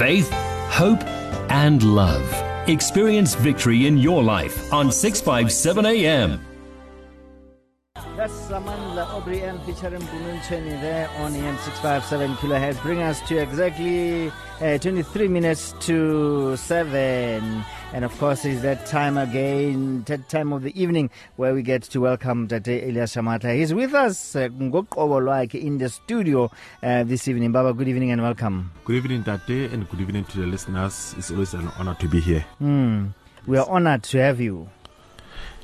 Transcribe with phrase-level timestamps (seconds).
[0.00, 0.30] faith,
[0.70, 1.04] hope,
[1.50, 2.26] and love.
[2.70, 6.49] Experience victory in your life on 657 AM.
[8.20, 12.82] That's Samantha Aubrey M featuring Bunun Cheney there on EM 657 kilohertz.
[12.82, 17.64] Bring us to exactly uh, 23 minutes to 7.
[17.94, 21.84] And of course, it's that time again, that time of the evening where we get
[21.84, 23.56] to welcome Tate Elias Shamatla.
[23.56, 26.50] He's with us uh, in the studio
[26.82, 27.52] uh, this evening.
[27.52, 28.70] Baba, good evening and welcome.
[28.84, 31.14] Good evening, Tate, and good evening to the listeners.
[31.16, 32.44] It's always an honor to be here.
[32.60, 33.14] Mm.
[33.46, 34.68] We are honored to have you.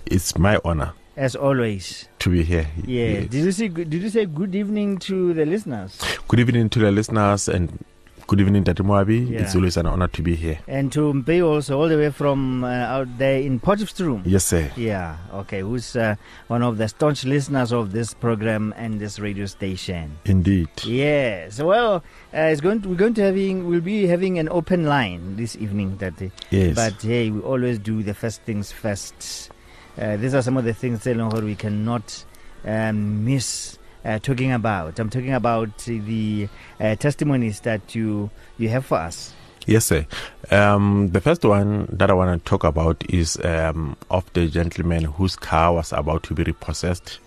[0.07, 2.67] It's my honor as always to be here.
[2.85, 3.05] Yeah.
[3.05, 3.29] Yes.
[3.29, 6.01] Did you say did you say good evening to the listeners?
[6.29, 7.85] Good evening to the listeners and
[8.27, 9.31] good evening Tati Moabi.
[9.31, 9.43] Yeah.
[9.43, 10.59] It's always an honor to be here.
[10.67, 14.23] And to Mpe also all the way from uh, out there in Potchefstroom.
[14.27, 14.71] Yes sir.
[14.77, 15.17] Yeah.
[15.33, 15.61] Okay.
[15.61, 16.17] Who's uh,
[16.49, 20.19] one of the staunch listeners of this program and this radio station.
[20.25, 20.69] Indeed.
[20.85, 21.63] Yes.
[21.63, 25.37] Well, uh, it's going to, we're going to having we'll be having an open line
[25.37, 26.31] this evening Tati.
[26.51, 26.75] Yes.
[26.75, 29.51] But hey, we always do the first things first.
[29.99, 32.25] Uh, these are some of the things that we cannot
[32.65, 34.99] um, miss uh, talking about.
[34.99, 36.49] I'm talking about the
[36.81, 39.35] uh, testimonies that you you have for us.
[39.67, 40.07] Yes, sir.
[40.51, 45.05] Um, the first one that I want to talk about is um, of the gentleman
[45.05, 47.19] whose car was about to be repossessed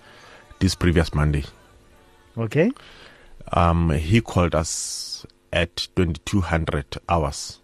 [0.60, 1.44] this previous Monday.
[2.38, 2.72] Okay.
[3.52, 7.60] Um, he called us at 2200 hours.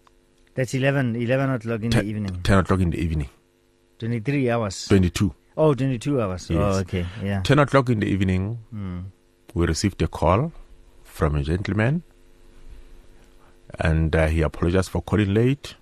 [0.54, 2.40] That's 11, 11 o'clock in the evening.
[2.42, 3.30] 10 o'clock in the evening.
[3.98, 4.86] 23 hours.
[4.88, 5.34] 22.
[5.56, 6.50] Oh, 22 hours.
[6.50, 6.58] Yes.
[6.60, 7.06] Oh, okay.
[7.22, 7.42] Yeah.
[7.42, 9.04] 10 o'clock in the evening, mm.
[9.54, 10.52] we received a call
[11.02, 12.02] from a gentleman
[13.78, 15.74] and uh, he apologized for calling late.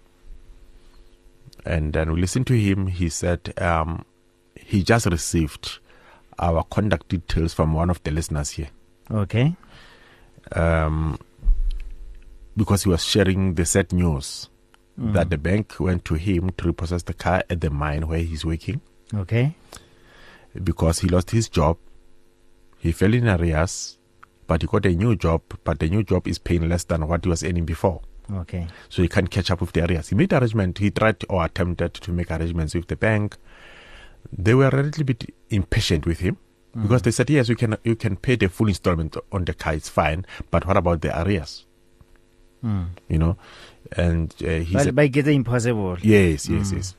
[1.64, 2.86] And then we listened to him.
[2.88, 4.04] He said um,
[4.54, 5.78] he just received
[6.38, 8.68] our contact details from one of the listeners here.
[9.10, 9.56] Okay.
[10.52, 11.18] Um,
[12.56, 14.48] because he was sharing the sad news
[14.98, 15.12] mm.
[15.12, 18.44] that the bank went to him to repossess the car at the mine where he's
[18.44, 18.80] working.
[19.12, 19.56] Okay.
[20.62, 21.78] Because he lost his job.
[22.78, 23.98] He fell in arrears,
[24.46, 27.24] but he got a new job, but the new job is paying less than what
[27.24, 28.02] he was earning before.
[28.32, 28.66] Okay.
[28.88, 30.08] So he can't catch up with the arrears.
[30.08, 30.78] He made arrangement.
[30.78, 33.36] He tried or attempted to make arrangements with the bank.
[34.32, 36.38] They were a little bit impatient with him
[36.74, 36.82] mm.
[36.82, 39.74] because they said, "Yes, you can you can pay the full installment on the car.
[39.74, 41.66] It's fine, but what about the arrears?"
[42.64, 42.86] Mm.
[43.08, 43.36] You know,
[43.92, 45.98] and uh, he but said, by getting impossible.
[46.00, 46.76] Yes, yes, mm.
[46.76, 46.96] yes.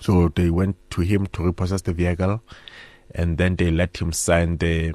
[0.00, 2.42] So they went to him to repossess the vehicle,
[3.14, 4.94] and then they let him sign the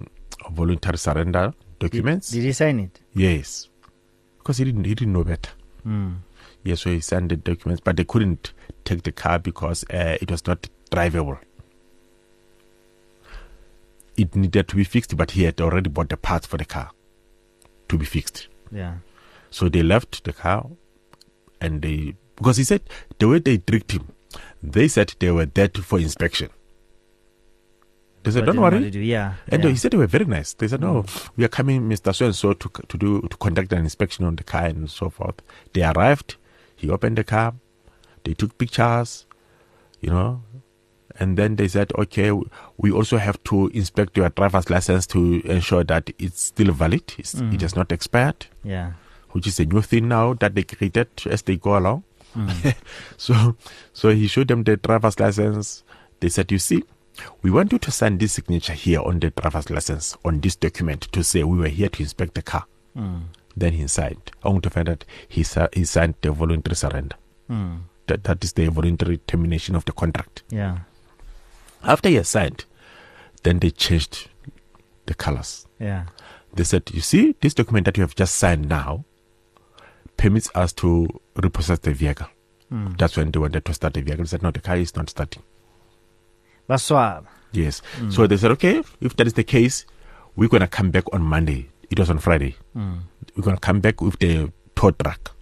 [0.51, 2.29] voluntary surrender documents.
[2.29, 3.00] Did, did he sign it?
[3.13, 3.67] Yes,
[4.38, 4.85] because he didn't.
[4.85, 5.51] He didn't know better.
[5.85, 6.17] Mm.
[6.63, 8.53] Yes, so he signed the documents, but they couldn't
[8.85, 11.40] take the car because uh, it was not drivable.
[14.16, 16.91] It needed to be fixed, but he had already bought the parts for the car
[17.90, 18.47] to be fixed.
[18.72, 18.97] Yeah.
[19.53, 20.66] So they left the car
[21.62, 22.81] and they, because he said
[23.19, 24.08] the way they tricked him,
[24.64, 26.50] they said they were there for inspection.
[28.24, 29.69] They said, "Don't worry." Do, yeah, and yeah.
[29.69, 30.53] he said they were very nice.
[30.53, 31.30] They said, "No, mm.
[31.38, 34.38] we are coming, Mister So and So, to to do to conduct an inspection on
[34.38, 35.36] the car and so forth."
[35.74, 36.38] They arrived.
[36.75, 37.53] He opened the car.
[38.24, 39.28] They took pictures,
[40.02, 40.41] you know,
[41.20, 42.31] and then they said, "Okay,
[42.78, 47.06] we also have to inspect your driver's license to ensure that it's still valid.
[47.08, 47.53] Mm.
[47.53, 48.94] It has not expired." Yeah
[49.34, 52.04] which is a new thing now that they created as they go along.
[52.36, 52.76] Mm.
[53.18, 53.56] so,
[53.94, 55.84] so he showed them the driver's license.
[56.20, 56.84] They said, "You see,
[57.42, 61.02] we want you to sign this signature here on the driver's license on this document
[61.12, 62.66] to say we were here to inspect the car."
[62.98, 63.24] Mm.
[63.56, 64.32] Then he signed.
[64.44, 67.16] Only to find that he he signed the voluntary surrender.
[67.50, 67.82] Mm.
[68.08, 70.44] That that is the voluntary termination of the contract.
[70.50, 70.80] Yeah.
[71.84, 72.66] After he signed,
[73.44, 74.30] then they changed
[75.06, 75.68] the colors.
[75.80, 76.06] Yeah.
[76.54, 79.06] They said, "You see, this document that you have just signed now."
[80.23, 82.28] Permits us to repossess the vehicle.
[82.72, 82.97] Mm.
[82.97, 84.23] That's when they wanted to start the vehicle.
[84.23, 85.44] They said, no, the car is not starting.
[86.66, 87.23] That's why.
[87.51, 87.81] Yes.
[87.97, 88.13] Mm.
[88.13, 89.85] So they said, okay, if that is the case,
[90.38, 91.67] we're going to come back on Monday.
[91.89, 92.56] It was on Friday.
[92.73, 93.00] Mm.
[93.35, 95.35] We're going to come back with the tow truck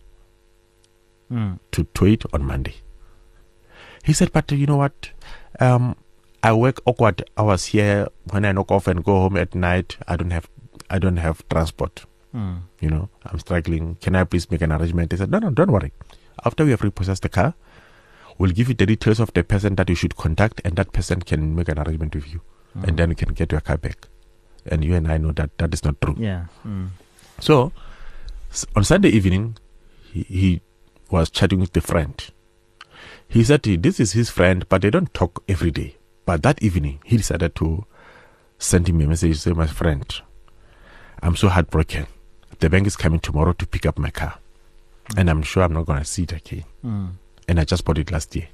[1.29, 2.77] to tow it on Monday.
[4.03, 5.11] He said, but you know what?
[5.59, 5.95] Um,
[6.41, 8.07] I work awkward hours here.
[8.31, 10.49] When I knock off and go home at night, I don't have,
[10.89, 12.05] I don't have transport.
[12.33, 12.61] Mm.
[12.79, 13.95] You know, I'm struggling.
[14.01, 15.09] Can I please make an arrangement?
[15.09, 15.91] They said, No, no, don't worry.
[16.45, 17.53] After we have repossessed the car,
[18.37, 21.22] we'll give you the details of the person that you should contact, and that person
[21.22, 22.41] can make an arrangement with you.
[22.78, 22.87] Mm.
[22.87, 24.07] And then you can get your car back.
[24.66, 26.16] And you and I know that that is not true.
[26.17, 26.45] Yeah.
[26.66, 26.89] Mm.
[27.39, 27.73] So,
[28.75, 29.57] on Sunday evening,
[30.11, 30.61] he, he
[31.09, 32.23] was chatting with the friend.
[33.27, 35.95] He said this is his friend, but they don't talk every day.
[36.25, 37.85] But that evening, he decided to
[38.59, 40.05] send him a message, say, My friend,
[41.22, 42.07] I'm so heartbroken.
[42.61, 44.35] The bank is coming tomorrow to pick up my car.
[45.17, 46.63] and I'm sure I'm not going to see it again.
[46.85, 47.09] Mm.
[47.49, 48.47] And I just bought it last year.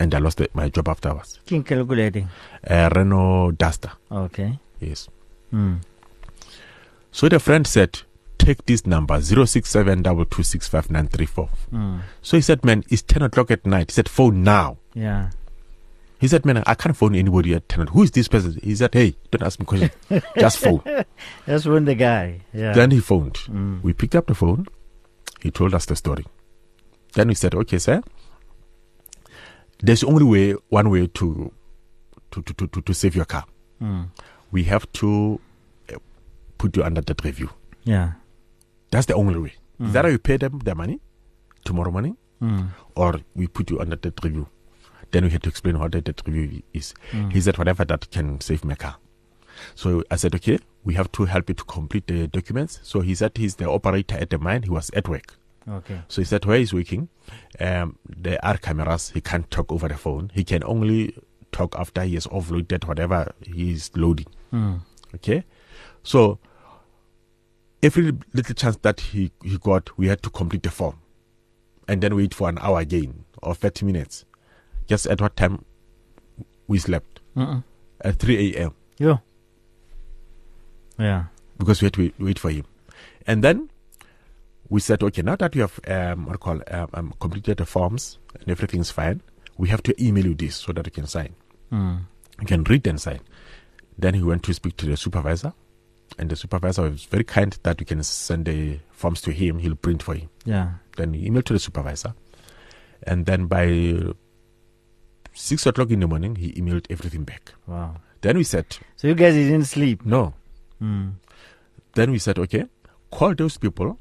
[0.00, 1.38] And I lost it, my job afterwards.
[1.44, 2.28] King calculating.
[2.64, 4.58] A Renault Duster, Okay.
[4.80, 5.08] yes.
[5.52, 5.80] Mm.
[7.12, 8.00] So the friend said,
[8.38, 12.00] take this number, 067 Mm.
[12.22, 13.90] So he said, man, it's 10 o'clock at night.
[13.90, 14.78] He said, phone now.
[14.94, 15.30] Yeah.
[16.20, 17.88] He said, man, I can't phone anybody at 10.
[17.88, 18.58] Who is this person?
[18.62, 19.92] He said, hey, don't ask me questions.
[20.38, 20.82] Just phone.
[21.46, 22.40] That's when the guy.
[22.52, 22.72] Yeah.
[22.72, 23.34] Then he phoned.
[23.34, 23.82] Mm.
[23.82, 24.66] We picked up the phone.
[25.40, 26.26] He told us the story.
[27.14, 28.02] Then we said, okay, sir,
[29.80, 31.52] there's only way, one way to,
[32.32, 33.44] to, to, to, to, to save your car.
[33.80, 34.08] Mm.
[34.50, 35.40] We have to
[35.92, 35.98] uh,
[36.58, 37.50] put you under debt review.
[37.84, 38.12] Yeah.
[38.90, 39.52] That's the only way.
[39.80, 39.86] Mm.
[39.86, 41.00] Is that how you pay them their money
[41.64, 42.16] tomorrow morning?
[42.42, 42.68] Mm.
[42.96, 44.48] Or we put you under debt review.
[45.10, 46.94] Then we had to explain what that debt review is.
[47.12, 47.32] Mm.
[47.32, 48.96] He said, whatever that can save my car.
[49.74, 52.80] So I said, okay, we have to help you to complete the documents.
[52.82, 54.62] So he said he's the operator at the mine.
[54.62, 55.36] He was at work.
[55.68, 56.02] Okay.
[56.08, 57.08] So he said, where he's working,
[57.60, 59.10] um, there are cameras.
[59.10, 60.30] He can't talk over the phone.
[60.34, 61.16] He can only
[61.52, 64.26] talk after he has offloaded whatever he is loading.
[64.52, 64.80] Mm.
[65.14, 65.44] Okay?
[66.02, 66.38] So
[67.82, 70.98] every little chance that he, he got, we had to complete the form
[71.86, 74.24] and then wait for an hour again or 30 minutes.
[74.88, 75.64] Just at what time
[76.66, 77.20] we slept?
[78.00, 78.74] At 3 a.m.
[78.98, 79.18] Yeah.
[80.98, 81.24] Yeah.
[81.58, 82.64] because we had to wait, wait for him.
[83.26, 83.68] And then
[84.68, 87.66] we said, okay, now that we have um, what you call um, um, completed the
[87.66, 89.20] forms and everything's fine,
[89.56, 91.34] we have to email you this so that you can sign.
[91.72, 92.00] Mm.
[92.40, 93.20] You can read and sign.
[93.96, 95.52] Then he went to speak to the supervisor,
[96.18, 99.58] and the supervisor was very kind that we can send the forms to him.
[99.58, 100.30] He'll print for him.
[100.44, 100.70] Yeah.
[100.96, 102.14] Then he emailed to the supervisor,
[103.02, 103.66] and then by
[105.38, 107.52] six o'clock in the morning, he emailed everything back.
[107.66, 107.96] Wow.
[108.20, 110.04] Then we said, So you guys didn't sleep.
[110.04, 110.34] no,
[110.82, 111.14] Mm.
[111.94, 112.66] Then we said, okay,
[113.10, 113.98] call those people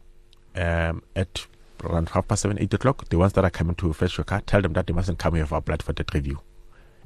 [0.56, 1.48] um, at
[1.84, 4.42] around half past seven, eight o'clock, the ones that are coming to fetch your car,
[4.42, 6.39] tell them that they mustn't come here for applied for debt review.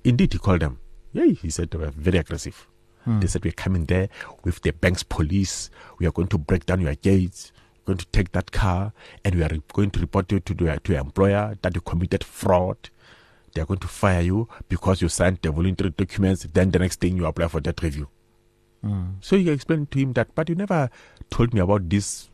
[0.04, 0.80] Indeed, he called them.
[1.13, 2.68] Yeah, he said they were very aggressive.
[3.07, 3.22] Mm.
[3.22, 4.10] They said, We're coming there
[4.44, 5.69] with the bank's police.
[6.00, 7.54] We are going to break down your gates.
[7.86, 8.92] We're going to take that car
[9.24, 12.24] and we are going to report you to, the, to your employer that you committed
[12.25, 12.89] fraud.
[13.53, 16.48] They are going to fire you because you signed the voluntary documents.
[16.53, 18.07] Then the next thing you apply for debt review.
[18.83, 19.15] Mm.
[19.21, 20.89] So you explained to him that, but you never
[21.30, 22.30] told me about this.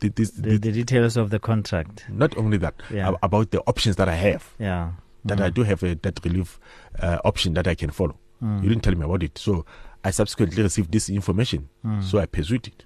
[0.00, 2.04] th- This, The, the details of the contract.
[2.08, 3.14] not only that, Yeah.
[3.22, 4.54] about the options that I have.
[4.58, 4.92] Yeah.
[5.24, 5.44] That Mm.
[5.44, 6.60] I do have a debt relief
[7.00, 8.16] uh, option that I can follow.
[8.42, 8.62] Mm.
[8.62, 9.64] You didn't tell me about it, so
[10.04, 11.68] I subsequently received this information.
[11.84, 12.02] Mm.
[12.04, 12.84] So I pursued it.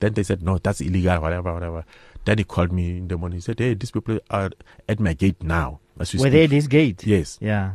[0.00, 1.84] Then they said, no, that's illegal, whatever, whatever.
[2.26, 3.38] Then he called me in the morning.
[3.38, 4.50] He said, hey, these people are
[4.88, 5.78] at my gate now.
[5.98, 7.06] As we Were they at his gate?
[7.06, 7.38] Yes.
[7.40, 7.74] Yeah.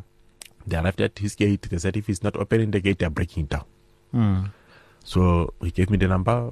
[0.67, 1.69] They arrived at his gate.
[1.71, 3.63] They said, if he's not opening the gate, they're breaking it down.
[4.13, 4.51] Mm.
[5.05, 6.51] So he gave me the number.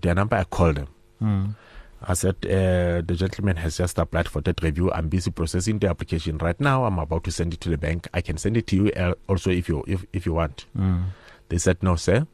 [0.00, 0.88] Their number, I called them.
[1.22, 1.54] Mm.
[2.02, 4.90] I said, uh, the gentleman has just applied for debt review.
[4.90, 6.84] I'm busy processing the application right now.
[6.84, 8.08] I'm about to send it to the bank.
[8.14, 10.64] I can send it to you uh, also if you if, if you want.
[10.74, 11.04] Mm.
[11.50, 12.26] They said, no, sir.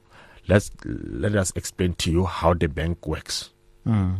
[0.46, 3.50] Let's let us explain to you how the bank works.
[3.84, 4.18] Mm.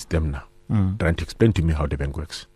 [0.00, 0.98] It's them now Mm.
[0.98, 2.46] trying to explain to me how the bank works.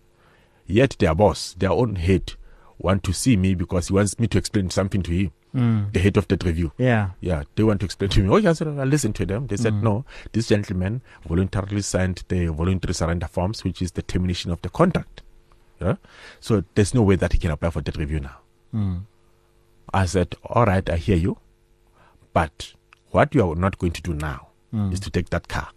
[0.66, 2.34] Yet their boss, their own head,
[2.78, 5.32] want to see me because he wants me to explain something to him.
[5.54, 5.92] Mm.
[5.92, 6.72] The head of debt review.
[6.78, 7.10] Yeah.
[7.20, 8.30] Yeah, they want to explain to me.
[8.30, 9.48] Oh, yes, I listened to them.
[9.48, 9.82] They said, Mm.
[9.82, 14.70] no, this gentleman voluntarily signed the voluntary surrender forms, which is the termination of the
[14.70, 15.20] contract.
[15.80, 15.96] Yeah?
[16.40, 18.38] So there's no way that he can apply for debt review now.
[18.74, 19.02] Mm.
[19.92, 21.36] I said, all right, I hear you.
[22.32, 22.72] But
[23.10, 24.92] what you are not going to do now Mm.
[24.94, 25.68] is to take that car.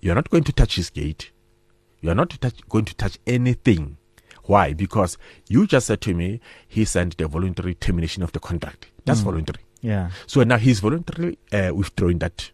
[0.00, 1.30] You are not going to touch his gate.
[2.00, 3.96] You are not touch, going to touch anything.
[4.44, 4.72] Why?
[4.74, 8.86] Because you just said to me he signed the voluntary termination of the contract.
[9.04, 9.24] That's Mm.
[9.24, 9.58] voluntary.
[9.80, 10.10] Yeah.
[10.26, 12.50] So now he's voluntarily uh, withdrawing that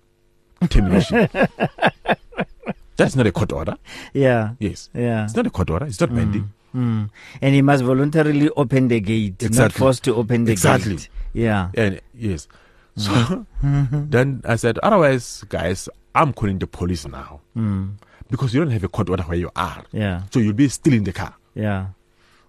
[0.70, 1.28] termination.
[2.96, 3.76] That's not a court order.
[4.12, 4.54] Yeah.
[4.58, 4.90] Yes.
[4.94, 5.24] Yeah.
[5.24, 5.86] It's not a court order.
[5.86, 6.52] It's not binding.
[6.74, 7.10] Mm.
[7.40, 10.96] And he must voluntarily open the gate, not forced to open the Exactly.
[10.96, 11.08] gate.
[11.32, 11.70] Yeah.
[11.74, 12.48] And yes.
[12.96, 17.94] So then I said, otherwise, guys, I'm calling the police now Mm.
[18.30, 19.82] because you don't have a court order where you are.
[19.92, 20.22] Yeah.
[20.30, 21.34] So you'll be still in the car.
[21.54, 21.86] Yeah.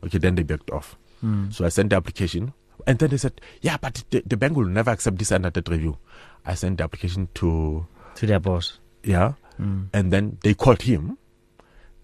[0.03, 0.97] Okay, then they backed off.
[1.23, 1.53] Mm.
[1.53, 2.53] So I sent the application.
[2.85, 5.69] And then they said, yeah, but the, the bank will never accept this under debt
[5.69, 5.97] review.
[6.45, 8.79] I sent the application to, To their boss.
[9.03, 9.33] yeah.
[9.59, 9.87] Mm.
[9.93, 11.17] And then they called him.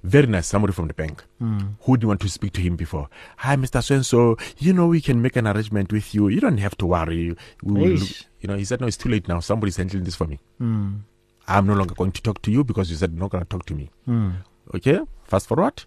[0.02, 1.26] Very nice, somebody from the bank.
[1.42, 1.74] Mm.
[1.82, 3.10] Who didn't want to speak to him before?
[3.38, 3.84] Hi, Mr.
[3.84, 4.38] So and so.
[4.58, 6.30] You know, we can make an arrangement with you.
[6.30, 7.36] You don't have to worry.
[7.64, 7.98] We will,
[8.40, 9.42] you know, he said, no, it's too late now.
[9.42, 10.40] Somebody's handling this for me.
[10.62, 11.00] Mm.
[11.50, 13.50] I'm no longer going to talk to you because you said you're not going to
[13.50, 13.90] talk to me.
[14.08, 14.34] Mm.
[14.76, 15.84] Okay, fast forward.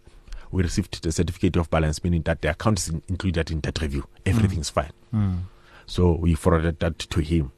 [0.50, 3.81] We received the certificate of balance, meaning that the account is in- included in debt
[3.81, 4.07] review.
[4.26, 4.92] Everything's fine.
[5.14, 5.38] Mm.
[5.87, 7.52] So we forwarded that to him.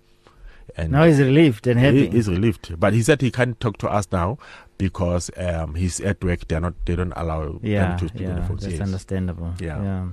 [0.77, 2.09] And Now he's relieved and happy.
[2.09, 2.79] he is relieved.
[2.81, 4.39] But he said he can't talk to us now
[4.79, 6.49] because um, he's at work.
[6.49, 6.75] They're not.
[6.87, 8.57] They don't allow yeah, them to speak on yeah, the phone.
[8.57, 8.81] that's Yes.
[8.81, 9.55] understandable.
[9.61, 10.07] Yeah.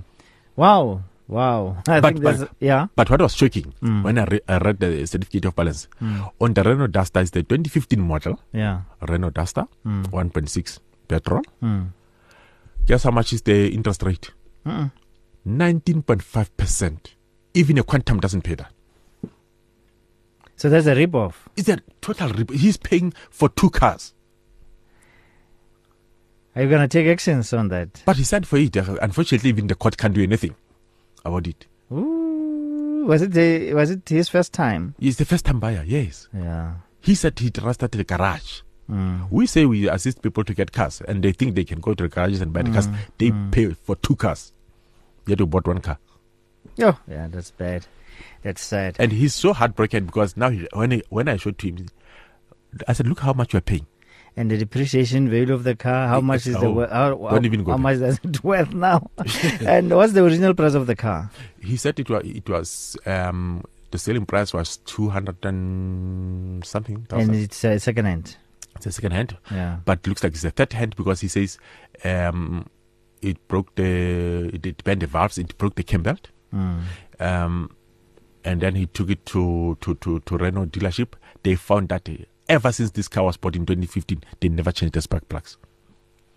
[0.56, 1.76] Wow, wow.
[1.88, 2.86] I But- think but- yeah.
[2.96, 4.02] But what was shocking Mm.
[4.04, 6.30] when I, re- I read the certificate of balance Mm.
[6.40, 8.82] on the Renault Duster is the 2015 model Yeah.
[9.08, 10.04] Renault Duster Mm.
[10.12, 11.42] 1.6 petrol.
[11.62, 11.88] Mm.
[12.86, 14.30] Guess how much is the interest rate?
[14.66, 14.90] Mm-mm.
[15.46, 17.14] 19.5 percent.
[17.54, 18.72] Even a quantum doesn't pay that.
[20.56, 21.48] So there's a rip off.
[21.56, 22.28] It's a total.
[22.32, 22.50] Rip.
[22.50, 24.14] He's paying for two cars,
[26.54, 28.02] Are you gonna take actions on that?
[28.04, 28.76] but he signed for it.
[28.76, 30.54] Unfortunately, even the court can't do anything
[31.24, 31.66] about it.
[31.92, 34.94] Ooh, was it the, was it his first time?
[34.98, 35.84] He's the first time buyer.
[35.86, 36.74] Yes, Yeah.
[37.00, 38.60] he said he trusted the garage.
[38.90, 39.28] Mm.
[39.30, 42.02] We say we assist people to get cars, and they think they can go to
[42.04, 42.88] the garages and buy the cars.
[43.18, 44.52] They pay for two cars.
[45.26, 45.98] Yet we bought one car,
[46.80, 47.86] Oh, yeah, that's bad.
[48.42, 48.96] That's sad.
[48.98, 51.86] and he's so heartbroken because now he, when he, when I showed to him,
[52.88, 53.86] I said, "Look how much you're paying."
[54.34, 57.28] And the depreciation value of the car, how much is the oh, wor- how, how,
[57.30, 59.10] don't even go how much is it worth now?
[59.60, 61.30] and what's the original price of the car?
[61.60, 67.06] He said it was it was um, the selling price was two hundred and something
[67.10, 68.36] And it's uh, second hand.
[68.76, 69.80] It's a second hand, Yeah.
[69.84, 71.58] but looks like it's a third hand because he says
[72.04, 72.66] um,
[73.20, 76.80] it broke the it, bent the valves, it broke the cam belt, Mm.
[77.20, 77.70] um,
[78.44, 81.08] and then he took it to to to, to Renault dealership.
[81.42, 82.08] They found that
[82.48, 85.56] ever since this car was bought in 2015, they never changed the spark plugs.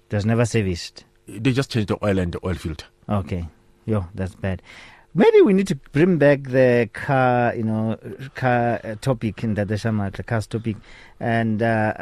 [0.10, 1.06] It was never serviced.
[1.28, 2.86] They just changed the oil and the oil filter.
[3.10, 3.48] Okay.
[3.86, 4.62] Yo, that's bad.
[5.14, 7.98] Maybe we need to bring back the car, you know,
[8.36, 10.76] car uh, topic in the Deshama, the cars topic.
[11.20, 11.94] And uh,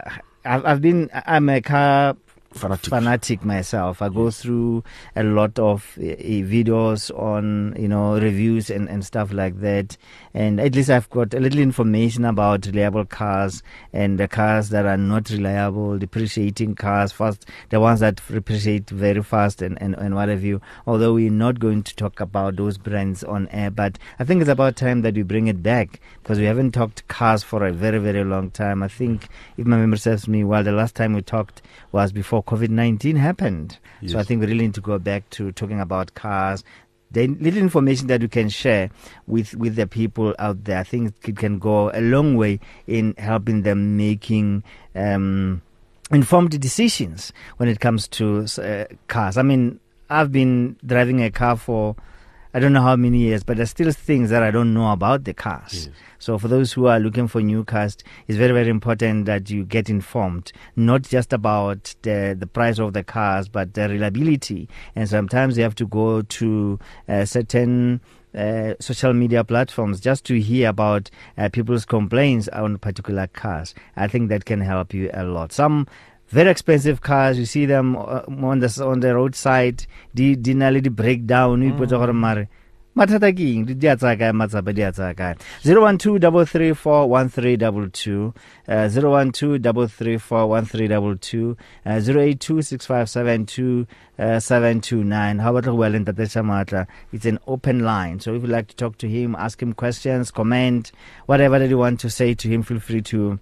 [0.46, 2.18] I've, I've been, I'm a car
[2.54, 2.90] Fanatic.
[2.90, 4.02] fanatic myself.
[4.02, 4.84] I go through
[5.16, 9.98] a lot of uh, videos on, you know, reviews and, and stuff like that.
[10.34, 14.86] And at least I've got a little information about reliable cars and the cars that
[14.86, 20.16] are not reliable, depreciating cars fast, the ones that depreciate very fast and, and, and
[20.16, 20.62] what have you.
[20.86, 24.50] Although we're not going to talk about those brands on air, but I think it's
[24.50, 27.98] about time that we bring it back because we haven't talked cars for a very,
[27.98, 28.84] very long time.
[28.84, 32.43] I think, if my memory serves me well, the last time we talked was before
[32.44, 33.78] COVID 19 happened.
[34.08, 36.64] So I think we really need to go back to talking about cars.
[37.12, 38.90] The little information that we can share
[39.28, 43.14] with, with the people out there, I think it can go a long way in
[43.18, 44.64] helping them making
[44.96, 45.62] um,
[46.12, 49.38] informed decisions when it comes to uh, cars.
[49.38, 51.96] I mean, I've been driving a car for
[52.54, 55.24] I don't know how many years, but there's still things that I don't know about
[55.24, 55.88] the cars.
[55.88, 55.96] Yes.
[56.20, 59.66] So for those who are looking for new cars, it's very, very important that you
[59.66, 64.70] get informed, not just about the, the price of the cars, but the reliability.
[64.96, 66.80] And sometimes you have to go to
[67.10, 68.02] uh, certain
[68.36, 73.76] uh, social media platforms just to hear about uh, people's complaints on particular cars.
[73.96, 75.52] I think that can help you a lot.
[75.52, 75.88] Some
[76.34, 79.86] very expensive cars, you see them uh, on the on the roadside,
[80.16, 82.50] di di na le di breakdown, o ipotsa gore mare
[82.98, 83.66] mathata ke eng?
[83.66, 85.36] Di a tsaya kae matsapa di a tsaya kae.
[85.64, 86.24] 012
[88.68, 93.88] uh, 012 uh, 082
[94.20, 98.20] uh, 729 how about well in Shamatla it's an open line.
[98.20, 100.92] So if you'd like to talk to him ask him questions comment
[101.26, 103.40] whatever that you want to say to him feel free to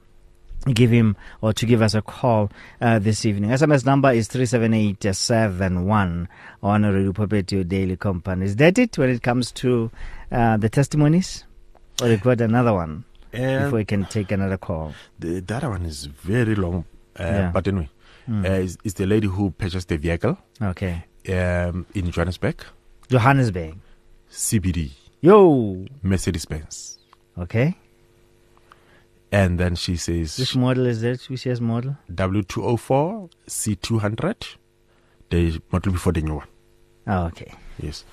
[0.73, 2.51] give him or to give us a call
[2.81, 3.49] uh, this evening.
[3.49, 6.27] SMS number is 37871
[6.63, 8.45] on Radio daily company.
[8.45, 9.89] Is that it when it comes to
[10.31, 11.45] uh, the testimonies?
[12.01, 13.03] Or you got another one
[13.33, 14.93] And before we can take another call?
[15.19, 16.85] the, other one is very long,
[17.19, 17.51] uh, Yeah.
[17.53, 17.89] but anyway,
[18.29, 18.45] Mm.
[18.45, 21.03] uh, is, is the lady who purchased the vehicle Okay.
[21.29, 22.63] um, in Johannesburg,
[23.09, 23.75] Johannesburg.
[24.29, 24.91] CBD,
[25.21, 25.85] Yo.
[26.03, 26.99] Mercedes Benz.
[27.37, 27.75] Okay.
[29.31, 31.21] And then she says Which model is that?
[31.29, 31.95] Which year's model?
[32.11, 34.55] W204 C200,
[35.29, 36.47] the model before the new one.
[37.07, 37.53] Oh, okay.
[37.79, 38.03] Yes.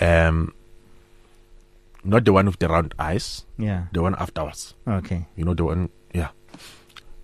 [0.00, 0.52] Um,
[2.04, 3.84] not the one with the round eyes, Yeah.
[3.92, 4.74] the one afterwards.
[4.86, 5.26] Okay.
[5.36, 6.28] You know the one, yeah.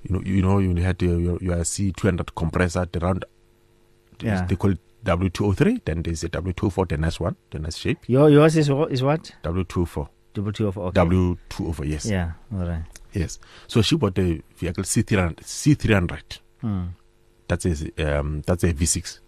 [0.02, 3.25] You know, you know, you had your your, your C200 compressor, the round.
[4.21, 4.47] Yeah.
[4.47, 5.85] They call it W203.
[5.85, 7.99] Then there's a W204, the nice one, the nice shape.
[8.09, 9.33] Your, yours is, is what?
[9.45, 10.09] W204.
[10.37, 11.00] Double two of okay.
[11.00, 12.05] W204, yes.
[12.05, 12.33] Yeah.
[12.52, 12.83] All right.
[13.14, 13.38] Yes.
[13.69, 15.37] So she bought a vehicle C300.
[15.37, 16.38] C300.
[16.61, 16.85] Hmm.
[17.49, 19.21] That's a um, that's a V6.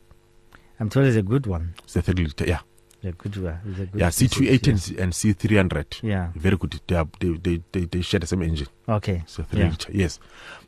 [0.78, 1.72] I'm told it's a good one.
[1.84, 2.44] It's a three liter.
[2.46, 2.60] Yeah.
[3.04, 3.58] A good one.
[3.66, 4.08] It's a good Yeah.
[4.10, 6.02] C280 and, C- and C300.
[6.02, 6.28] Yeah.
[6.34, 6.78] Very good.
[6.86, 8.66] They, are, they, they, they, they share the same engine.
[8.86, 9.22] Okay.
[9.26, 9.70] So three Yeah.
[9.70, 9.92] liter.
[9.92, 10.20] Yes.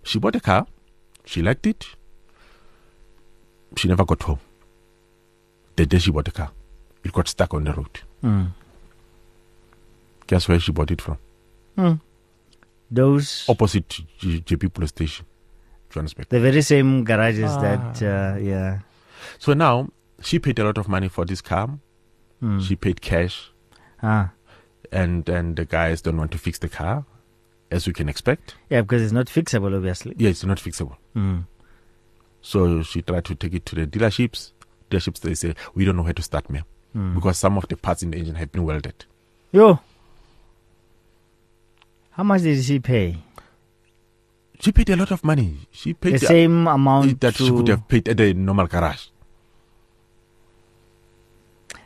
[0.03, 0.67] She bought a car.
[1.27, 1.85] She liked it.
[3.77, 4.39] She never got home.
[5.77, 6.51] The day she bought the car,
[7.05, 8.01] it got stuck on the road.
[8.25, 8.49] Mm.
[10.31, 11.19] Guess where she bought it from?
[11.77, 12.01] Mm.
[12.91, 15.27] Those opposite J- JP Police Station,
[15.91, 16.29] Johannesburg.
[16.29, 17.61] the very same garages Ah.
[17.63, 18.79] that uh, yeah.
[19.39, 19.89] So now
[20.23, 21.69] she paid a lot of money for this car.
[22.43, 22.61] Mm.
[22.63, 23.51] She paid cash,
[24.03, 24.31] ah.
[24.93, 27.05] and and the guys don't want to fix the car,
[27.71, 28.55] as you can expect.
[28.71, 30.15] Yeah, because it's not fixable, obviously.
[30.17, 30.97] Yeah, it's not fixable.
[31.17, 31.45] Mm.
[32.43, 34.53] So she tried to take it to the dealerships.
[34.91, 36.65] Dealerships they say we don't know where to start, ma'am,
[36.97, 37.15] Mm.
[37.15, 39.05] because some of the parts in the engine have been welded.
[39.53, 39.79] Yo.
[42.21, 43.17] How much did she pay?
[44.61, 45.57] She paid a lot of money.
[45.73, 48.67] She paid The the- same amount that to she would have paid at the normal
[48.67, 49.07] garage.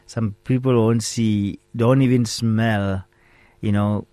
[0.06, 3.04] some people won't see, don't even smell,
[3.60, 4.06] you know,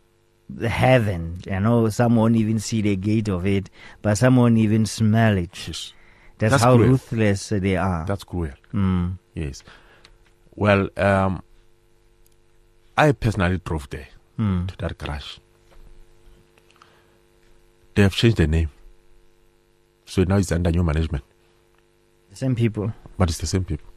[0.48, 1.42] the heaven.
[1.52, 3.72] I know some won't even see the gate of it,
[4.04, 5.50] but some won't even smell it.
[5.68, 5.94] Yes.
[6.38, 6.90] That's, That's how cruel.
[6.90, 8.06] ruthless they are.
[8.06, 8.52] That's cruel.
[8.74, 9.18] Mm.
[9.34, 9.64] Yes.
[10.56, 11.42] Well, um,
[12.96, 14.10] I personally drove there
[14.40, 14.68] Mm.
[14.70, 15.38] to that garage.
[17.96, 18.70] They have changed the name.
[20.06, 21.24] So now it's under new management,
[22.30, 22.94] The same people.
[23.18, 23.88] but it's the same people.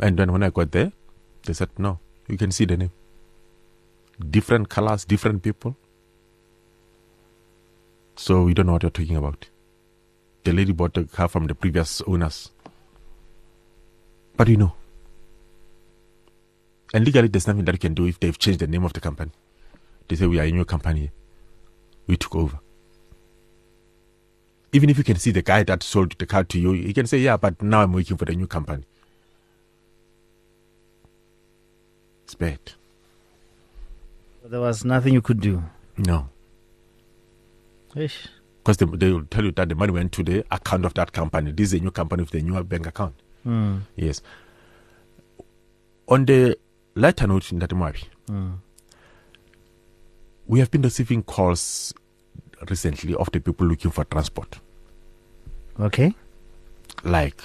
[0.00, 0.92] And then when I got there,
[1.44, 1.98] they said, no,
[2.28, 2.90] you can see the name.
[4.30, 5.76] Different colors, different people.
[8.16, 9.46] So we don't know what you're talking about.
[10.44, 12.50] The lady bought the car from the previous owners.
[14.36, 14.72] But you know.
[16.94, 19.00] And legally, there's nothing that you can do if they've changed the name of the
[19.00, 19.30] company.
[20.08, 21.10] They say, we are a new company.
[22.06, 22.58] We took over.
[24.78, 27.04] Even if you can see the guy that sold the car to you, he can
[27.04, 28.84] say, yeah, but now I'm working for the new company.
[32.22, 32.60] It's bad.
[34.44, 35.64] There was nothing you could do.
[35.96, 36.28] No.
[37.92, 41.10] Because they, they will tell you that the money went to the account of that
[41.12, 41.50] company.
[41.50, 43.16] This is a new company with a new bank account.
[43.44, 43.80] Mm.
[43.96, 44.22] Yes.
[46.06, 46.56] On the
[46.94, 48.58] lighter note in that Mwabi, Mm.
[50.46, 51.92] we have been receiving calls
[52.70, 54.60] recently of the people looking for transport,
[55.80, 56.14] Okay.
[57.04, 57.40] like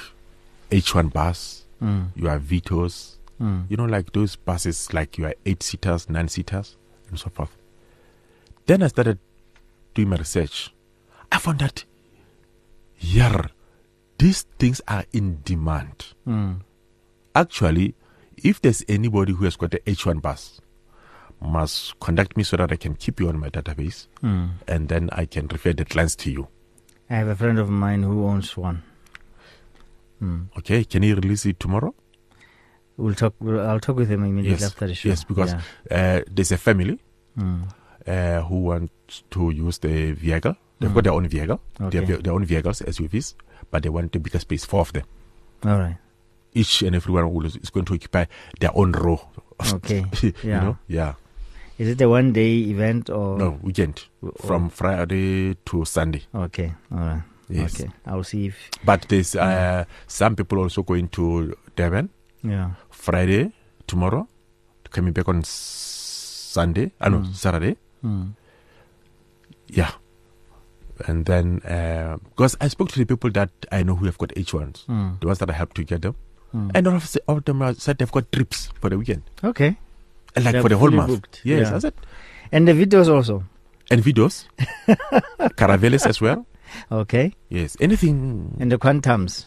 [0.71, 2.07] H1 bus, Mm.
[2.15, 3.65] you have Vitos, Mm.
[3.69, 6.75] you know, like those buses, like you are eight seaters, nine seaters,
[7.09, 7.55] and so forth.
[8.65, 9.19] Then I started
[9.93, 10.73] doing my research.
[11.31, 11.83] I found that,
[12.99, 13.47] yeah,
[14.17, 16.05] these things are in demand.
[16.27, 16.61] Mm.
[17.35, 17.93] Actually,
[18.37, 20.61] if there's anybody who has got the H1 bus,
[21.41, 24.51] must contact me so that I can keep you on my database Mm.
[24.67, 26.47] and then I can refer the clients to you.
[27.13, 28.81] I have a friend of mine who owns one.
[30.21, 30.47] Mm.
[30.57, 31.93] Okay, can he release it tomorrow?
[32.97, 33.35] We'll talk.
[33.39, 35.09] We'll, I'll talk with him immediately Yes, after the show.
[35.09, 35.61] yes, because- Yeah.
[35.91, 36.97] Uh, there's a family
[37.37, 37.67] Mm.
[38.07, 40.55] uh, who wants to use the vehicle.
[40.79, 40.95] They've Mm.
[40.95, 41.59] got their own vehicle.
[41.79, 41.97] They Okay.
[42.05, 43.35] have their, own vehicles, SUVs,
[43.69, 45.03] but they want the bigger space, four of them.
[45.65, 45.97] All right.
[46.53, 48.25] Each and everyone will, is going to occupy
[48.59, 49.19] their own row.
[49.73, 50.05] Okay.
[50.23, 50.59] you Yeah.
[50.63, 50.77] know?
[50.87, 51.13] Yeah.
[51.77, 53.37] Is it a one day event or?
[53.37, 54.05] No, weekend.
[54.21, 56.23] or- From Friday to Sunday.
[56.33, 56.73] Okay.
[56.91, 57.23] All right.
[57.49, 57.79] Yes.
[57.79, 57.91] Okay.
[58.05, 58.55] I'll see if.
[58.85, 62.09] But there's uh, some people also going to Devon.
[62.43, 62.71] Yeah.
[62.89, 63.51] Friday,
[63.87, 64.27] tomorrow,
[64.91, 67.33] coming back on Sunday, I know, Mm.
[67.35, 67.75] Saturday.
[68.03, 68.33] Mm.
[69.67, 69.91] Yeah.
[71.07, 74.29] And then, uh, because I spoke to the people that I know who have got
[74.35, 75.19] H1s, Mm.
[75.19, 76.15] the ones that I helped to get them,
[76.53, 76.71] Mm.
[76.75, 79.77] and all of, all of them said they've got trips for the weekend, Okay.
[80.35, 81.09] And like They're for the whole month.
[81.09, 81.75] booked, Yes, yeah.
[81.75, 81.93] I said,
[82.51, 83.43] And the videos also.
[83.91, 84.45] and videos,
[85.59, 86.45] Caravelles as well.
[86.91, 87.33] Okay.
[87.49, 88.55] Yes, anything.
[88.59, 89.45] And the quantums.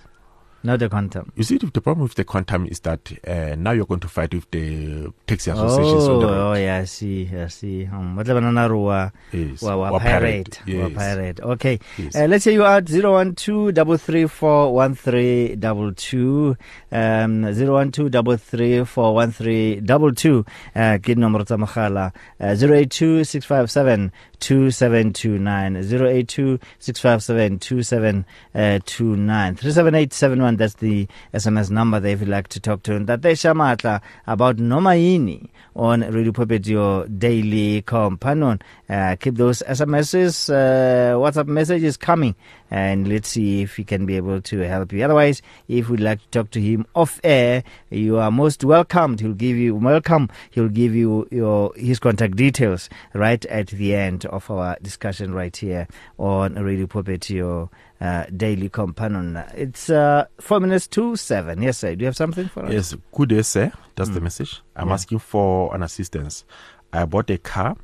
[0.67, 1.31] Not the quantum.
[1.37, 4.35] You see, the problem with the quantum is that uh, now you're going to fight
[4.35, 6.51] with the taxi associations on Oh, the road.
[6.51, 7.31] oh, yeah, I see.
[7.33, 7.87] I see.
[7.87, 9.63] Um, what another wa, Yes.
[9.63, 10.59] wa, wa Or pirate?
[10.67, 10.93] Wa Yes.
[10.95, 11.41] pirate.
[11.41, 11.79] Okay.
[11.97, 12.17] Yes.
[12.17, 16.57] Uh, let's say you are at 012 334
[16.93, 29.57] um 012 334 uh ke nomoro tsa mogala uh, 082 657 2729 082 657 2729
[29.57, 34.57] 37871 that's the SMS number there if you'd like to talk to Ntate Shamatla about
[34.57, 38.61] Nomaini on Radio Pulpit your daily companion.
[38.89, 42.35] Uh, keep those SMSs uh, WhatsApp messages coming
[42.71, 45.05] and let's see if he can be able to help you.
[45.05, 49.21] Otherwise if you'd like to talk to him off air you are most welcomed.
[49.21, 50.29] He'll give you welcome.
[50.51, 55.57] He'll give you your his contact details right at the end of our discussion right
[55.57, 55.87] here
[56.19, 61.95] on Radio Pulpit your uh, daily companion it's uh, 4 minutes to 7 yes sir
[61.95, 63.73] do you have something for us Yes, good day, sir.
[63.97, 64.25] That's the Mm.
[64.25, 64.61] message.
[64.77, 64.95] I'm Yeah.
[64.95, 66.45] asking for an assistance.
[66.93, 67.77] I bought a car,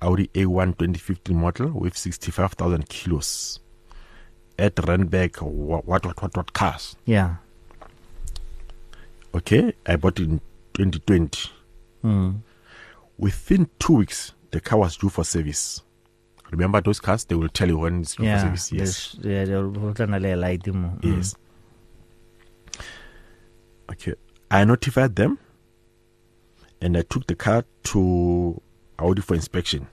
[0.00, 3.60] Audi A1 2015 model with 65,000 kilos
[4.58, 6.96] at Randberg, what, what, what, what, what cars.
[7.04, 7.36] yeah
[9.34, 10.40] Okay, I bought it in
[10.74, 11.50] 2020.
[12.04, 12.36] mm.
[13.18, 15.82] Within two weeks, the car was due for service.
[16.52, 17.24] Remember those cars?
[17.24, 18.70] They will tell you when it's due for service.
[18.72, 19.16] Yes.
[19.20, 20.62] yeah, they'll put on a little light.
[20.62, 20.98] Mm.
[21.02, 21.34] Yes.
[23.90, 24.14] Okay.
[24.52, 25.38] I notified them
[26.80, 28.62] and I took the car to
[29.00, 29.88] Audi for inspection.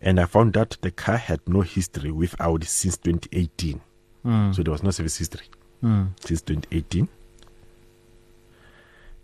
[0.00, 3.80] And I found that the car had no history with Audi since 2018.
[4.24, 4.54] Mm.
[4.54, 5.46] So there was no service history
[5.82, 6.08] Mm.
[6.26, 7.08] since 2018.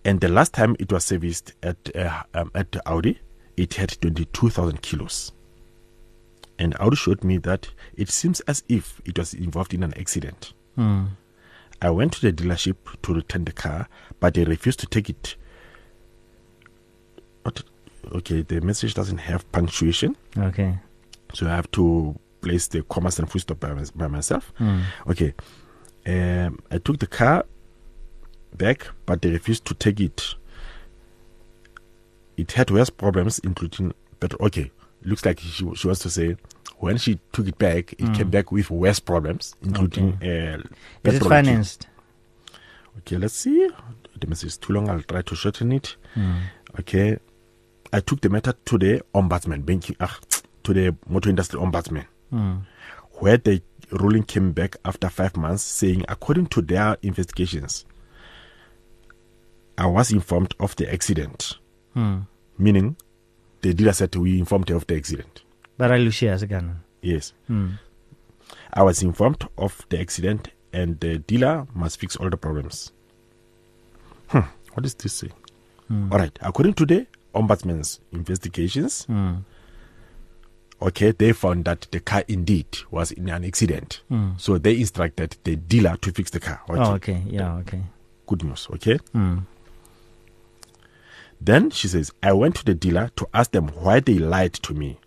[0.04, 3.18] And the last time it was serviced at uh, um, at Audi,
[3.60, 5.32] it had 22,000 kilos.
[6.58, 10.52] And Audi showed me that it seems as if it was involved in an accident.
[10.78, 11.08] Mm.
[11.82, 13.86] I went to the dealership to return the car,
[14.18, 15.36] but they refused to take it.
[18.12, 20.78] Okay, the message doesn't have punctuation, Okay.
[21.34, 24.52] so I have to place the commas and full stop by, by myself.
[24.58, 24.82] Mm.
[25.08, 25.34] Okay,
[26.06, 27.44] um, I took the car
[28.56, 30.34] back, but they refused to take it.
[32.40, 34.70] It had worse problems, including but okay.
[35.02, 36.36] Looks like she, she wants to say
[36.78, 40.62] when she took it back, it came back with worse problems, including uh,
[41.04, 41.86] Is it financed?
[42.98, 43.68] Okay, let's see.
[44.18, 44.88] The message is too long.
[44.88, 45.96] I'll try to shorten it.
[46.16, 46.40] Mm.
[46.80, 47.18] Okay.
[47.92, 50.18] I took the matter to the ombudsman, banking, ah,
[50.62, 52.62] to the motor industry ombudsman, Mm.
[53.20, 57.84] where the ruling came back after five months saying, according to their investigations,
[59.76, 61.58] I was informed of the accident.
[61.96, 62.26] Mm.
[62.60, 62.96] Meaning,
[63.62, 65.42] the dealer said we informed her of the accident.
[65.78, 66.80] But I Lucia again.
[67.00, 67.32] Yes.
[67.48, 67.78] Mm.
[68.74, 72.92] I was informed of the accident and the dealer must fix all the problems.
[74.28, 74.40] Hmm.
[74.74, 75.30] What does this say?
[75.90, 76.12] Mm.
[76.12, 76.38] All right.
[76.42, 79.42] According to the ombudsman's investigations, Mm.
[80.82, 84.02] okay, they found that the car indeed was in an accident.
[84.10, 84.38] Mm.
[84.38, 86.60] So they instructed the dealer to fix the car.
[86.68, 86.80] Okay.
[86.80, 87.22] Oh, okay.
[87.26, 87.82] Yeah, okay.
[88.26, 88.68] Good news.
[88.74, 88.98] Okay.
[91.40, 94.74] Then she says, I went to the dealer to ask them why they lied to
[94.74, 94.98] me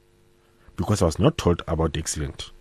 [0.76, 2.52] because I was not told about the accident.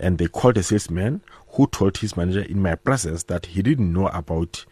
[0.00, 3.92] And they called a salesman who told his manager in my presence that he didn't
[3.92, 4.64] know about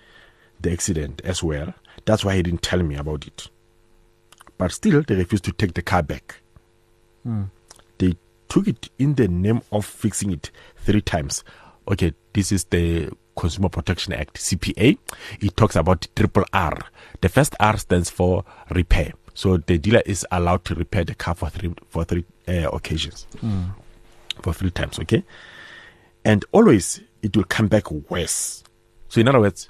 [0.61, 1.75] the accident as well.
[2.05, 3.49] That's why he didn't tell me about it.
[4.59, 6.37] But still, they refused to take the car back.
[7.27, 7.51] Mm.
[7.99, 8.17] They
[8.49, 11.45] took it in the name of fixing it three times.
[11.89, 14.99] Okay, this is the Consumer Protection Act, CPA.
[15.41, 16.79] It talks about triple R.
[17.21, 19.13] The first R stands for repair.
[19.35, 23.27] So the dealer is allowed to repair the car for three for three uh, occasions,
[23.43, 23.75] Mm.
[24.43, 24.99] for three times.
[24.99, 25.25] Okay,
[26.25, 28.65] and always it will come back worse.
[29.09, 29.69] So in other words,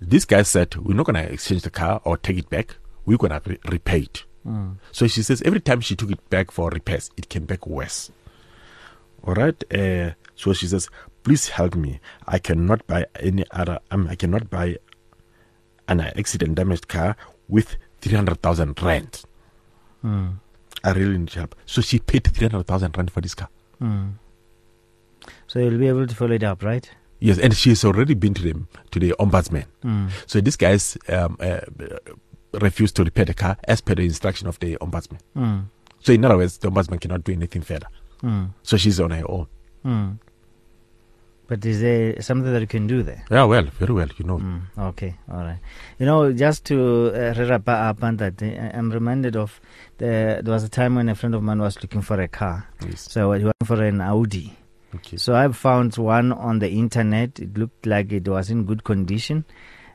[0.00, 2.76] this guy said we're not gonna exchange the car or take it back.
[3.04, 4.24] We're gonna re- repair it.
[4.46, 4.76] Mm.
[4.92, 8.10] So she says every time she took it back for repairs, it came back worse.
[9.22, 9.62] All right.
[9.72, 10.88] Uh, so she says,
[11.24, 11.98] please help me.
[12.28, 13.80] I cannot buy any other.
[13.90, 14.76] Um, I cannot buy
[15.88, 17.16] an accident damaged car
[17.48, 19.24] with three hundred thousand rand.
[20.04, 20.36] Mm.
[20.84, 21.56] I really need help.
[21.64, 23.48] So she paid three hundred thousand rand for this car.
[23.82, 24.12] Mm.
[25.46, 26.88] So you'll be able to follow it up, right?
[27.18, 28.54] Yes, and she has already been to the
[28.90, 29.64] to the ombudsman.
[29.82, 30.10] Mm.
[30.26, 31.60] So this guy's um, uh,
[32.52, 35.18] refused to repair the car as per the instruction of the ombudsman.
[35.34, 35.64] Mm.
[36.00, 37.88] So in other words, the ombudsman cannot do anything further.
[38.22, 38.50] Mm.
[38.62, 39.46] So she's on her own.
[41.48, 43.24] But is there something that you can do there?
[43.30, 44.38] Yeah, well, very well, you know.
[44.38, 45.58] Mm, okay, all right.
[45.98, 49.60] You know, just to uh, wrap up on that, uh, I'm reminded of
[49.98, 52.68] the, there was a time when a friend of mine was looking for a car.
[52.84, 53.06] Yes.
[53.12, 54.56] So he went for an Audi.
[54.96, 55.16] Okay.
[55.18, 57.38] So I found one on the internet.
[57.38, 59.44] It looked like it was in good condition.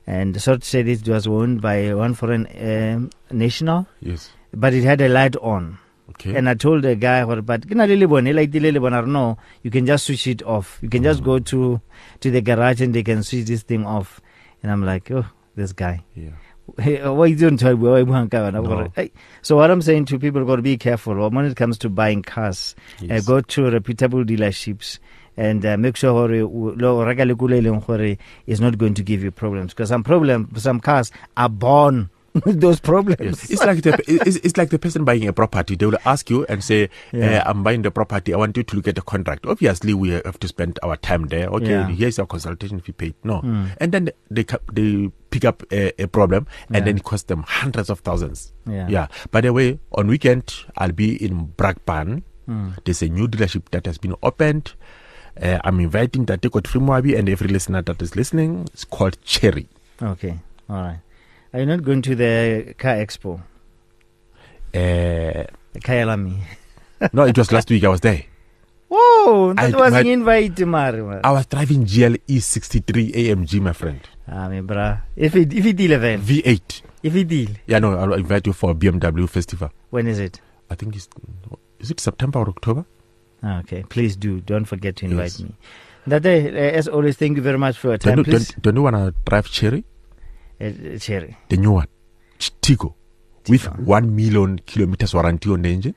[0.07, 4.31] And the to say, it was owned by one foreign um, national, Yes.
[4.53, 5.79] but it had a light on.
[6.21, 6.37] Okay.
[6.37, 8.71] And I told the guy, "Well, but ke na le le bone, like the le
[8.71, 10.77] le bone, or no, you can just switch it off.
[10.81, 11.25] You can just Mm.
[11.25, 11.81] go to
[12.21, 14.21] to the garage and they can switch this thing off.
[14.61, 16.03] And I'm like, oh, this guy.
[16.15, 16.37] yeah.
[16.79, 18.87] Hey, why you don't tell me why you want to No.
[19.41, 22.21] So what I'm saying to people, got to be careful when it comes to buying
[22.21, 22.75] cars.
[23.01, 23.23] Yes.
[23.23, 24.99] Uh, go to reputable dealerships
[25.35, 28.15] and uh, make sure hore o- lo reka le koloi leng gore
[28.47, 32.09] is not going to give you problems because some problem some cars are born
[32.45, 33.19] those problems.
[33.19, 33.49] Yes.
[33.51, 35.75] It's like the it's, it's like the person buying a property.
[35.75, 37.43] They will ask you and say, Yeah.
[37.45, 38.33] uh, "I'm buying the property.
[38.33, 41.27] I want you to look at the contract." Obviously, we have to spend our time
[41.27, 41.47] there.
[41.49, 41.87] Okay, Yeah.
[41.89, 43.15] here's your consultation fee paid.
[43.23, 43.69] No, Mm.
[43.79, 46.83] and then they they pick up a, a problem, and Yeah.
[46.85, 48.53] then it costs them hundreds of thousands.
[48.65, 48.87] Yeah.
[48.87, 49.07] Yeah.
[49.31, 52.23] By the way, on weekend I'll be in Brakpan.
[52.47, 52.77] Mm.
[52.85, 54.73] There's a new dealership that has been opened.
[55.41, 58.67] Uh, I'm inviting Tate Godfrey Moabi and every listener that is listening.
[58.73, 59.67] It's called Chery.
[60.01, 60.39] Okay,
[60.69, 60.99] all right.
[61.53, 63.41] Are you not going to the car expo,
[64.73, 66.37] Uh, the Kyalami?
[67.13, 67.83] no, it was last week.
[67.83, 68.23] I was there.
[68.87, 71.01] Whoa, that I- was my- an invite, Mari.
[71.23, 73.99] I was driving GLE 63 AMG, my friend.
[74.27, 74.97] Ah, me bra.
[75.15, 76.81] If it if it deal event, V8.
[77.03, 79.69] if it deal, Yeah, no, I'll invite you for a BMW festival.
[79.89, 80.39] when is it?
[80.69, 81.09] I think it's
[81.79, 82.85] is it September or October?
[83.43, 84.39] Ah, Okay, please do.
[84.39, 85.39] Don't forget to invite Yes.
[85.41, 85.55] me.
[86.07, 88.23] That day, uh, as always, thank you very much for your Don't time.
[88.23, 89.83] Please, don't, don't you want to drive Chery?
[90.61, 91.37] Uh, Chery.
[91.49, 91.87] The new one.
[93.49, 95.95] With one million kilometers warranty on the engine.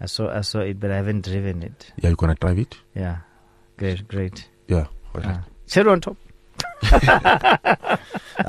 [0.00, 1.92] I saw, I saw it, but I haven't driven it.
[1.96, 2.76] Yeah, you're going to drive it?
[2.94, 3.18] Yeah,
[3.76, 4.48] great, great.
[4.66, 4.86] Yeah.
[5.14, 5.24] right.
[5.26, 5.44] Ah.
[5.68, 6.16] Cherry on top.
[6.82, 7.98] I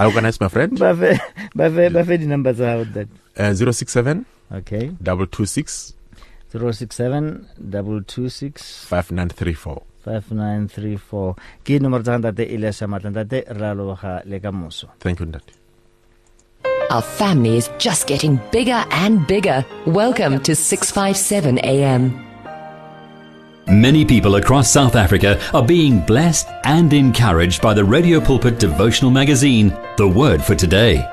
[0.05, 0.77] organize my friend.
[0.77, 1.19] Buffet,
[1.55, 2.17] buffet, buffet.
[2.17, 3.07] The numbers are out that.
[3.37, 5.93] Uh, 067 Okay, 226
[6.51, 8.85] zero six seven double two six 5934.
[8.87, 9.83] five nine three four.
[11.63, 14.89] Ke nomoro tsa ntate Elias Shamatla ntate re a leboga le ka moso.
[14.99, 15.41] Thank you, Ndat.
[16.89, 19.65] Our family is just getting bigger and bigger.
[19.87, 22.23] Welcome to 657 AM.
[23.67, 29.09] Many people across South Africa are being blessed and encouraged by the Radio Pulpit devotional
[29.09, 31.12] magazine, The Word for Today.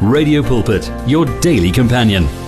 [0.00, 2.47] Radio Pulpit, your daily companion.